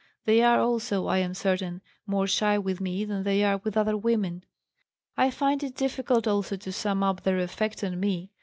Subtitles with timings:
[0.25, 3.95] They are also, I am certain, more shy with me than they are with other
[3.95, 4.43] women.
[5.15, 8.31] "I find it difficult also to sum up their effect on me.